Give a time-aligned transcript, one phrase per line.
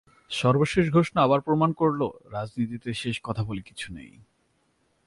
[0.31, 2.01] সর্বশেষ ঘোষণা আবার প্রমাণ করল,
[2.31, 4.11] রাজনীতিতে শেষ কথা বলে কিছু নেই।